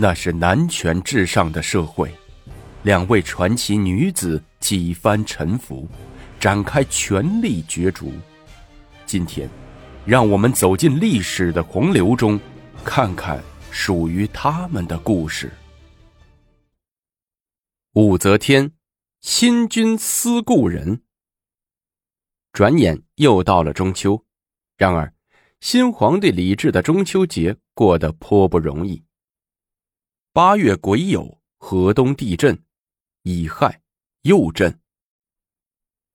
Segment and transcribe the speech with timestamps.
[0.00, 2.08] 那是男权至上的社会，
[2.84, 5.88] 两位传奇女子几番沉浮，
[6.38, 8.12] 展开权力角逐。
[9.04, 9.50] 今天，
[10.06, 12.38] 让我们走进历史的洪流中，
[12.84, 13.42] 看看
[13.72, 15.50] 属于他们的故事。
[17.94, 18.70] 武则天，
[19.20, 21.02] 新君思故人。
[22.52, 24.24] 转眼又到了中秋，
[24.76, 25.12] 然而，
[25.58, 29.02] 新皇帝李治的中秋节过得颇不容易。
[30.38, 32.56] 八月癸酉，河东地震，
[33.24, 33.82] 乙亥，
[34.22, 34.78] 又震。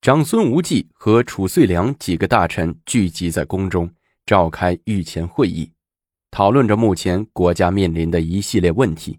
[0.00, 3.92] 长孙无忌和褚遂良几个大臣聚集在宫中，
[4.24, 5.72] 召开御前会议，
[6.30, 9.18] 讨论着目前国家面临的一系列问题。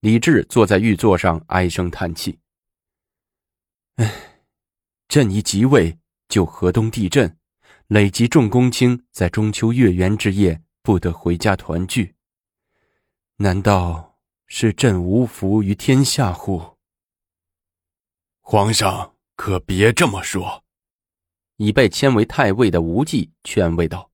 [0.00, 2.38] 李治坐在御座上，唉声叹气
[4.00, 4.10] ：“唉，
[5.08, 7.36] 朕一即位就河东地震，
[7.88, 12.14] 累及众公卿在中秋月圆之夜不得回家团聚。”
[13.42, 14.18] 难道
[14.48, 16.76] 是朕无福于天下乎？
[18.42, 20.62] 皇上可别这么说。
[21.56, 24.10] 已被迁为太尉的无忌劝慰道：“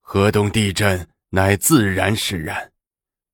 [0.00, 2.70] 河东地震乃自然使然，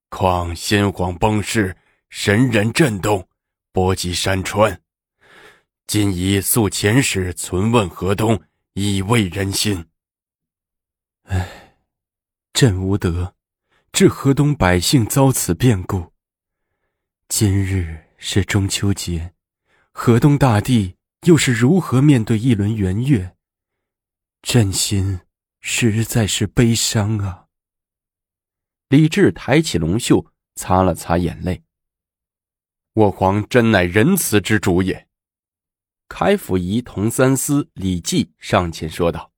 [0.07, 1.75] 况先皇崩逝，
[2.09, 3.27] 神人震动，
[3.73, 4.81] 波及山川。
[5.87, 8.41] 今宜速遣使存问河东，
[8.75, 9.89] 以慰人心。
[11.23, 11.75] 唉，
[12.53, 13.35] 朕无德。”
[13.91, 16.13] 致河东百姓遭此变故。
[17.27, 19.33] 今日是中秋节，
[19.91, 23.35] 河东大地又是如何面对一轮圆月？
[24.41, 25.19] 朕心
[25.59, 27.47] 实在是悲伤啊！
[28.87, 31.63] 李治抬起龙袖，擦了擦眼泪。
[32.93, 35.07] 我皇真乃仁慈之主也。
[36.07, 39.31] 开府仪同三司李绩上前说道：“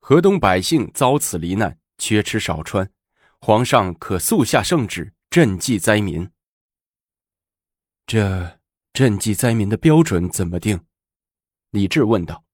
[0.00, 2.90] 河东百姓遭此罹难，缺吃少穿。”
[3.42, 6.30] 皇上可速下圣旨赈济灾民。
[8.06, 8.60] 这
[8.92, 10.84] 赈济灾民的标准怎么定？
[11.70, 12.44] 李治问道。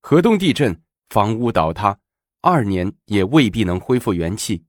[0.00, 2.00] 河东地震，房屋倒塌，
[2.40, 4.64] 二年也未必能恢复元气，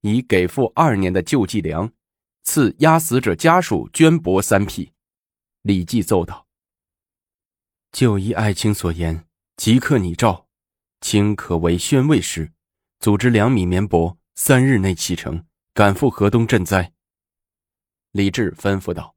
[0.00, 1.92] 已给付二年的救济粮，
[2.42, 4.94] 赐压死者家属绢帛三匹。
[5.60, 6.46] 李绩奏道。
[7.92, 10.48] 就依爱卿所言，即刻拟诏，
[11.02, 12.50] 卿可为宣慰使，
[13.00, 14.16] 组织两米棉帛。
[14.34, 16.94] 三日内启程，赶赴河东赈灾。
[18.12, 19.14] 李治吩咐道：“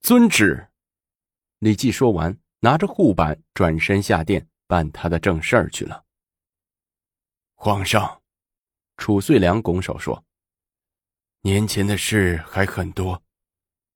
[0.00, 0.68] 遵旨。”
[1.60, 6.04] 李绩说完，拿着护板，转身下殿办他的正事儿去了。
[7.54, 8.22] 皇上，
[8.96, 10.24] 褚遂良拱手说
[11.42, 13.22] ：“年前的事还很多，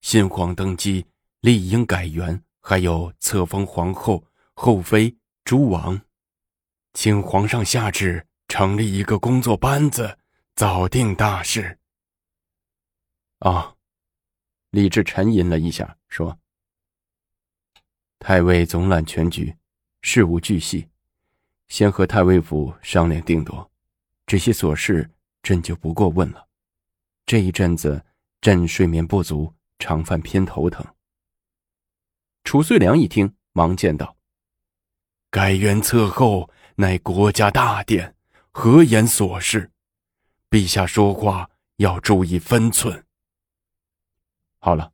[0.00, 1.04] 新皇登基，
[1.40, 6.00] 理应改元，还有册封皇后、后妃、诸王，
[6.94, 10.18] 请皇上下旨。”成立一个工作班子，
[10.54, 11.78] 早定大事。
[13.38, 13.74] 啊，
[14.68, 16.38] 李治沉吟了一下，说
[18.20, 19.56] ：“太尉总揽全局，
[20.02, 20.86] 事无巨细，
[21.68, 23.70] 先和太尉府商量定夺。
[24.26, 25.10] 这些琐事，
[25.42, 26.46] 朕就不过问了。
[27.24, 28.04] 这一阵子，
[28.42, 30.86] 朕睡眠不足，常犯偏头疼。”
[32.44, 34.14] 褚遂良一听，忙见道
[35.32, 38.14] ：“改元册后，乃国家大典。”
[38.54, 39.72] 何言琐事？
[40.50, 43.06] 陛下说话要注意分寸。
[44.58, 44.92] 好了，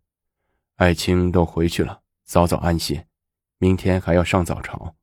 [0.77, 3.09] 爱卿都回去了，早早安歇。
[3.59, 4.95] 明天还要上早朝。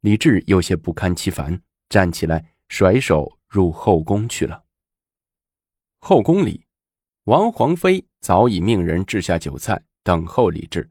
[0.00, 4.64] 李治有些不堪其烦，站起来，甩手入后宫去了。
[5.98, 6.64] 后宫里，
[7.24, 10.88] 王皇妃早已命人置下酒菜，等候李治。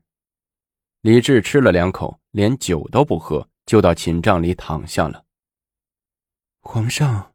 [1.00, 5.25] 李治吃了两口，连酒都不喝，就到寝帐里躺下了。
[6.68, 7.32] 皇上，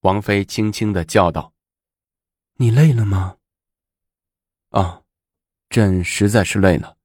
[0.00, 1.54] 王妃轻轻的叫道
[2.58, 3.36] ：“你累了吗
[4.70, 5.02] ？”“啊，
[5.70, 6.96] 朕实在是累了。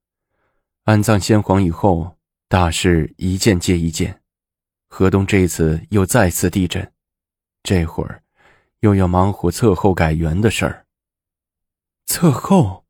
[0.85, 4.19] 安葬先皇以后，大事一件接一件，
[4.89, 6.91] 河东这次又再次地震，
[7.61, 8.23] 这会儿
[8.79, 10.87] 又要忙活册后改元的事儿。”
[12.07, 12.83] 册后，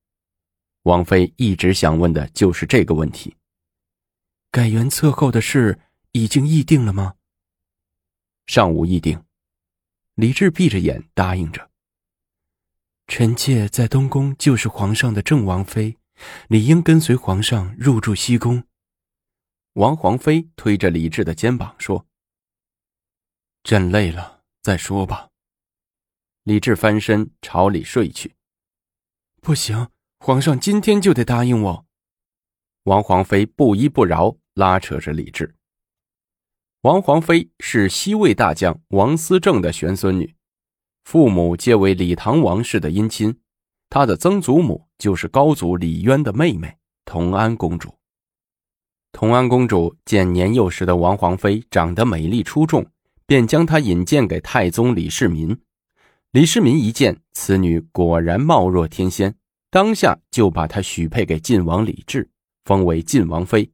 [0.83, 3.35] 王妃一直想问的就是这个问题。
[4.49, 5.81] 改元册后的事
[6.13, 7.15] 已经议定了吗？
[8.45, 9.23] 尚无议定，
[10.15, 11.69] 李治闭着眼答应着。
[13.07, 15.97] 臣妾在东宫就是皇上的正王妃，
[16.47, 18.63] 理应跟随皇上入住西宫。
[19.73, 22.05] 王皇妃推着李治的肩膀说
[23.63, 25.29] ：“朕累了，再说吧。”
[26.43, 28.35] 李治翻身朝里睡去。
[29.41, 29.89] 不行，
[30.19, 31.85] 皇上今天就得答应我。
[32.83, 35.55] 王皇妃不依不饶，拉扯着李治。
[36.83, 40.35] 王皇妃是西魏大将王思政的玄孙女，
[41.05, 43.39] 父母皆为李唐王室的姻亲，
[43.89, 46.75] 他的曾祖母就是高祖李渊的妹妹
[47.05, 47.95] 同安公主。
[49.13, 52.85] 同安公主见年幼时的王皇妃长得美丽出众，
[53.25, 55.57] 便将她引荐给太宗李世民。
[56.31, 59.33] 李世民一见此女果然貌若天仙，
[59.71, 62.29] 当下就把她许配给晋王李治，
[62.65, 63.71] 封为晋王妃。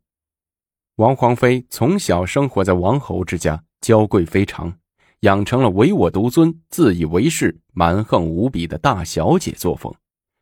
[1.00, 4.78] 王皇妃从小生活在王侯之家，娇贵非常，
[5.22, 9.96] 养成了唯我独尊、自以为是、蛮横无比的大小姐作风，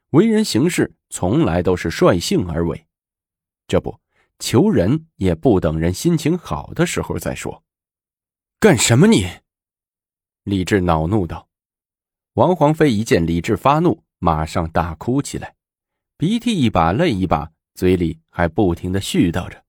[0.10, 2.88] 为人行事从来都是率性而为。
[3.68, 4.00] 这不。
[4.40, 7.64] 求人也不等人心情好的时候再说，
[8.60, 9.28] 干什么你？
[10.44, 11.48] 李治恼怒道。
[12.34, 15.56] 王皇妃一见李治发怒，马上大哭起来，
[16.18, 19.64] 鼻涕一把泪一把，嘴里还不停的絮叨着：“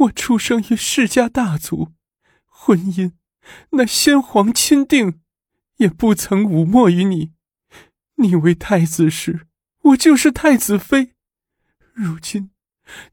[0.00, 1.92] 我出生于世家大族，
[2.46, 3.12] 婚姻
[3.70, 5.20] 那先皇钦定，
[5.76, 7.32] 也不曾忤默于你。
[8.16, 9.46] 你为太子时，
[9.82, 11.12] 我就是太子妃，
[11.92, 12.50] 如今……”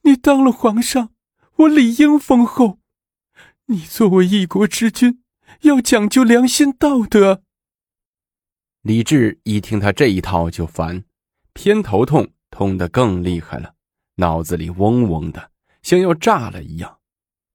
[0.03, 1.11] 你当了皇上，
[1.57, 2.79] 我理应封后。
[3.65, 5.21] 你作为一国之君，
[5.61, 7.43] 要讲究良心道德。
[8.81, 11.03] 李治一听他这一套就烦，
[11.53, 13.75] 偏头痛，痛得更厉害了，
[14.15, 15.51] 脑子里嗡嗡的，
[15.87, 16.99] 像要炸了一样。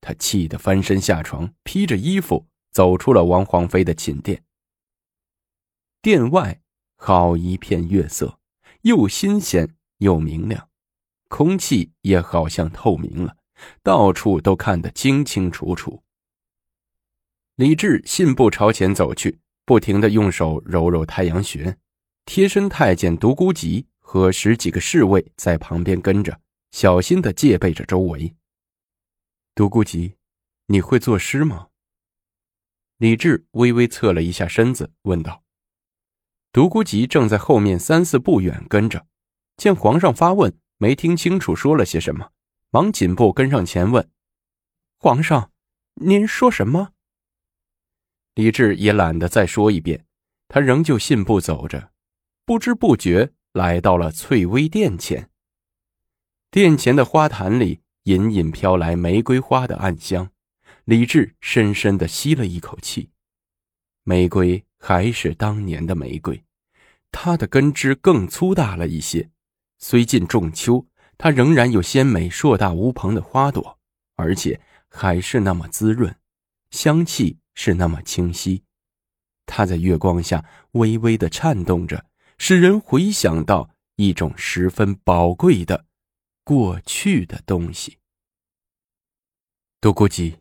[0.01, 4.43] 他气得翻身下床，披着衣服走出了王皇妃的寝殿。
[6.01, 6.63] 殿外
[6.97, 8.39] 好一片月色，
[8.81, 10.71] 又新鲜又明亮。
[11.29, 13.37] 空气也好像透明了，
[13.83, 16.03] 到处都看得清清楚楚。
[17.57, 21.77] 李治信步朝前走去，不停的用手揉揉太阳穴。
[22.25, 26.41] 贴身太监独孤及和十几个侍卫在旁边跟着，
[26.73, 28.35] 小心的戒备着周围。
[29.55, 30.17] 独孤及，
[30.67, 31.69] 你会作诗吗？
[32.97, 35.45] 李治微微侧了一下身子，问道。
[36.51, 39.07] 独孤及正在后面三四步远跟着，
[39.57, 40.59] 见皇上发问。
[40.79, 42.33] 没听清楚说了些什么，
[42.71, 44.11] 忙紧步跟上前问
[44.99, 45.53] ：“皇上，
[45.95, 46.95] 您说什么？”
[48.35, 50.05] 李治也懒得再说一遍，
[50.49, 51.93] 他仍旧信步走着，
[52.45, 55.31] 不知不觉来到了翠微殿前。
[56.53, 60.29] 殿前的花坛里隐隐飘来玫瑰花的暗香，
[60.85, 63.09] 李治深深的吸了一口气。
[64.05, 66.45] 玫瑰还是当年的玫瑰，
[67.11, 69.31] 它的根枝更粗大了一些。
[69.79, 73.79] 虽近仲秋，它仍然有鲜美硕大无朋的花朵，
[74.17, 74.61] 而且
[74.91, 76.15] 还是那么滋润，
[76.71, 78.65] 香气是那么清晰。
[79.47, 82.05] 它在月光下微微的颤动着，
[82.37, 85.87] 使人回想到一种十分宝贵的
[86.45, 87.99] 过去的东西。
[89.81, 90.39] 独孤及，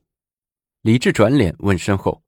[0.81, 2.23] 李治转脸问身后：“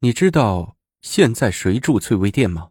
[0.00, 2.70] 你知道现在谁住翠微殿吗？”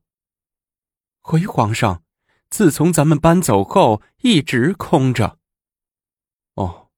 [1.21, 2.03] 回皇上。
[2.49, 5.39] 自从咱们搬走后，一直空着。
[6.53, 6.91] 哦，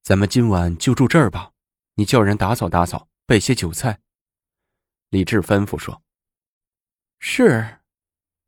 [0.00, 1.52] 咱们今晚就住这儿吧。
[1.96, 4.00] 你叫人打扫打扫，备些酒菜。
[5.10, 6.02] 李治吩咐说
[7.20, 7.80] ：“是。”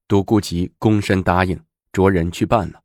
[0.08, 2.82] 独孤及躬身答应，着人去办了。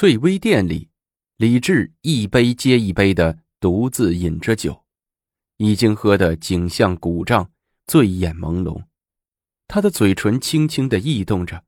[0.00, 0.88] 翠微殿里，
[1.36, 4.86] 李治一杯接一杯的独自饮着酒，
[5.58, 7.52] 已经喝得颈项鼓胀，
[7.84, 8.86] 醉眼朦胧。
[9.68, 11.66] 他的嘴唇轻轻的异动着，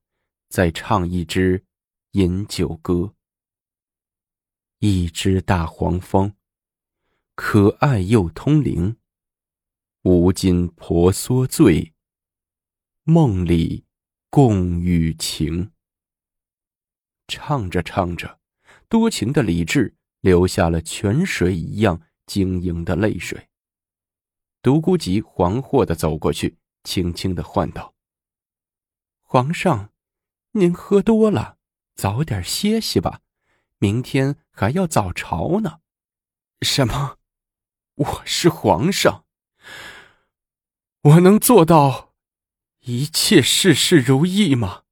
[0.48, 1.66] 在唱一支
[2.12, 3.14] 饮酒歌。
[4.78, 6.32] 一只大黄蜂，
[7.34, 8.96] 可爱又通灵。
[10.04, 11.92] 无今婆娑醉，
[13.04, 13.84] 梦里
[14.30, 15.72] 共与情。
[17.28, 18.38] 唱着唱着，
[18.88, 23.48] 多情的李治流下了泉水一样晶莹的泪水。
[24.60, 27.94] 独孤及惶惑的走过去，轻轻的唤道。
[29.22, 29.92] 皇上，
[30.52, 31.58] 您喝多了，
[31.94, 33.20] 早点歇息吧，
[33.78, 35.80] 明天还要早朝呢。
[36.60, 37.18] 什么？
[37.94, 39.24] 我是皇上，
[41.02, 42.14] 我能做到
[42.80, 44.84] 一切事事如意吗？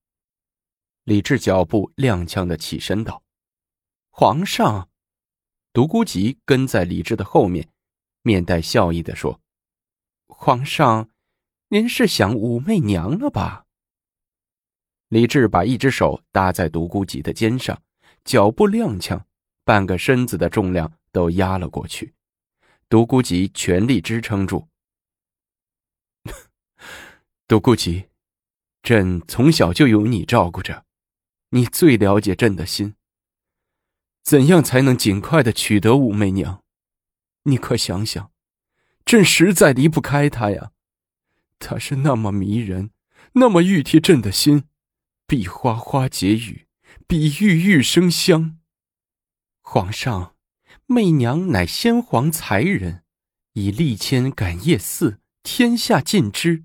[1.04, 3.22] 李治脚步踉跄的起身道
[4.10, 4.88] ：“皇上。”
[5.72, 7.68] 独孤及跟在李治的后面，
[8.22, 9.40] 面带笑意的说
[10.26, 11.08] ：“皇上，
[11.68, 13.66] 您是想武媚娘了吧？”
[15.08, 17.80] 李治把一只手搭在独孤及的肩上，
[18.24, 19.22] 脚步踉跄，
[19.64, 22.14] 半个身子的重量都压了过去。
[22.88, 24.68] 独孤及全力支撑住。
[27.46, 28.08] 独孤及，
[28.82, 30.84] 朕从小就有你照顾着，
[31.50, 32.94] 你最了解朕的心。
[34.22, 36.62] 怎样才能尽快的取得武媚娘？
[37.44, 38.30] 你快想想，
[39.04, 40.72] 朕实在离不开她呀。
[41.58, 42.90] 她是那么迷人，
[43.32, 44.64] 那么玉贴朕的心，
[45.26, 46.66] 比花花结语，
[47.06, 48.58] 比玉玉生香。
[49.60, 50.36] 皇上，
[50.86, 53.04] 媚娘乃先皇才人，
[53.54, 56.64] 已力千感业寺，天下尽知。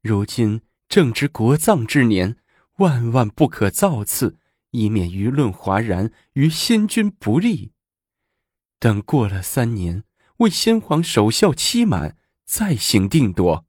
[0.00, 2.36] 如今正值国葬之年，
[2.76, 4.38] 万万不可造次，
[4.70, 7.72] 以免舆论哗然，于先君不利。
[8.78, 10.04] 等过了三年，
[10.38, 13.66] 为先皇守孝期满，再行定夺。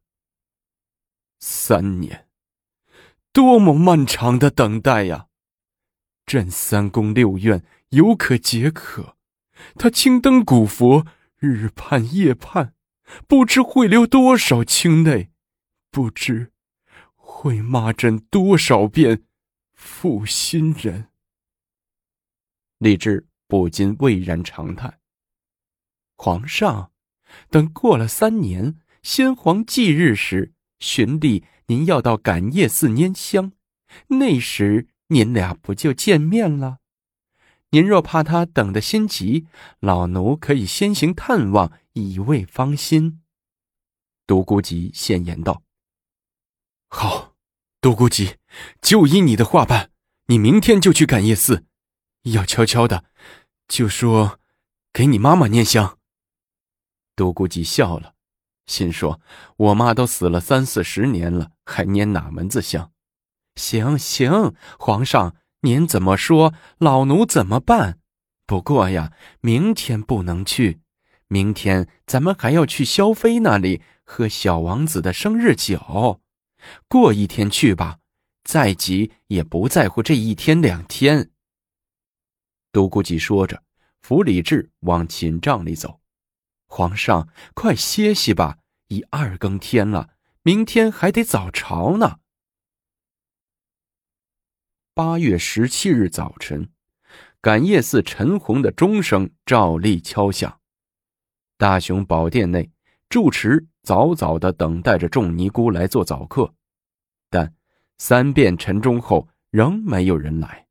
[1.40, 2.30] 三年，
[3.34, 5.28] 多么漫长的等待呀！
[6.26, 9.18] 朕三宫六院犹可解渴，
[9.76, 11.06] 他青灯古佛，
[11.38, 12.74] 日盼夜盼，
[13.28, 15.32] 不知会留多少清泪，
[15.92, 16.53] 不知
[17.44, 19.24] 会骂朕多少遍
[19.74, 21.10] 负心人。
[22.78, 25.02] 李治不禁巍然长叹。
[26.16, 26.94] 皇上，
[27.50, 33.52] 等过了三年，先皇忌日时，循例您要到感业寺拈香，
[34.08, 36.80] 那时您俩不就见面了？
[37.72, 39.48] 您若怕他等得心急，
[39.82, 43.22] 老奴可以先行探望，以慰芳心。
[44.26, 45.62] 独孤及献言道
[46.88, 47.33] ：“好，
[47.84, 48.38] 独孤及，
[48.82, 49.92] 就依你的话办。
[50.28, 51.66] 你明天就去感业寺，
[52.22, 53.04] 要悄悄的，
[53.68, 54.40] 就说
[54.94, 55.98] 给你妈妈念香。”
[57.14, 58.14] 独孤及笑了，
[58.68, 59.20] 心说
[59.58, 62.94] ：“我妈都死了三四十年了，还念哪门子香？”
[63.56, 68.00] 行行，皇上您怎么说，老奴怎么办？
[68.48, 69.12] 不过呀，
[69.42, 70.80] 明天不能去，
[71.28, 76.22] 明天咱们还要去萧妃那里喝小王子的生日酒。
[76.88, 78.00] 过一天去吧，
[78.44, 81.32] 再急也不在乎这一天两天。
[82.72, 83.64] 独孤及说着，
[84.02, 86.02] 扶李治往寝帐里走。
[86.66, 92.20] 皇上，快歇息吧，已二更天了，明天还得早朝呢。
[94.96, 96.72] 八月十七日早晨，
[97.42, 100.60] 感业寺陈红的钟声照例敲响。
[101.58, 102.73] 大雄宝殿内，
[103.14, 106.52] 住持早早的等待着众尼姑来做早课，
[107.30, 107.54] 但
[108.00, 110.66] 三遍晨钟后仍没有人来。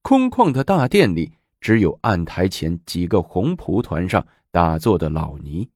[0.00, 4.24] 空旷的大殿里，只有案台前几个红蒲团上。
[4.52, 5.68] 打坐的老尼，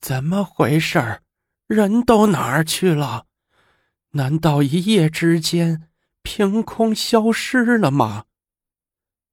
[0.00, 1.20] 怎么回事
[1.66, 3.26] 人都哪儿去了？
[4.12, 5.88] 难道一夜之间
[6.22, 8.26] 凭空消失了吗？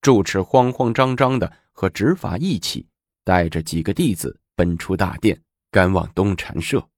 [0.01, 2.87] 住持慌慌张张的和执法一起，
[3.23, 5.39] 带着几个弟子奔出大殿，
[5.71, 6.89] 赶往东禅社。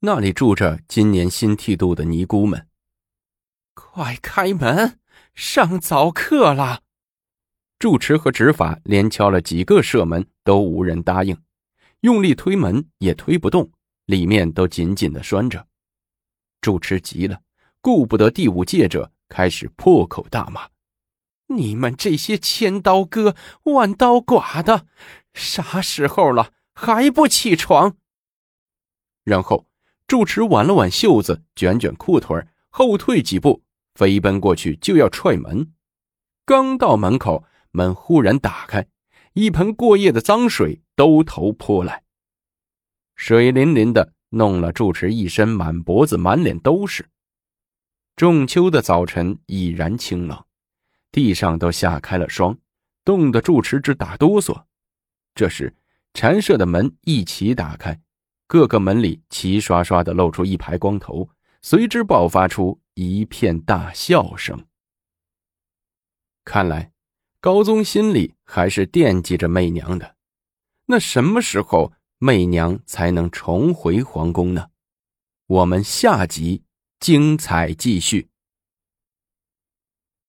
[0.00, 2.68] 那里住着今年新剃度的尼姑们。
[3.74, 4.98] 快开门，
[5.34, 6.82] 上早课了。
[7.78, 11.36] 住持和执法连敲了几个舍门，都无人答应，
[12.00, 13.72] 用力推门也推不动，
[14.06, 15.66] 里面都紧紧的拴着。
[16.60, 17.40] 住持急了，
[17.80, 20.68] 顾不得第五戒者，开始破口大骂
[21.48, 24.86] ：“你们这些千刀割、万刀剐的，
[25.34, 27.96] 啥时候了还不起床？”
[29.24, 29.66] 然后
[30.06, 33.62] 住持挽了挽袖子，卷卷裤腿，后退几步，
[33.94, 35.72] 飞奔过去就要踹门。
[36.44, 37.44] 刚到门口。
[37.74, 38.86] 门忽然打开，
[39.32, 42.02] 一盆过夜的脏水兜头泼来，
[43.16, 47.08] 水淋淋的，弄了住持一身满脖子满脸都是。
[48.14, 50.44] 仲秋的早晨已然清冷，
[51.10, 52.58] 地上都下开了霜，
[53.06, 54.64] 冻得住持直打哆嗦。
[55.34, 55.74] 这时，
[56.14, 58.00] 禅舍的门一起打开，
[58.46, 61.28] 各个门里齐刷刷的露出一排光头，
[61.60, 64.66] 随之爆发出一片大笑声。
[66.44, 66.90] 看来。
[67.40, 70.14] 高宗心里还是惦记着媚娘的，
[70.86, 74.68] 那什么时候媚娘才能重回皇宫呢？
[75.48, 76.62] 我们下集
[77.00, 78.28] 精彩继续。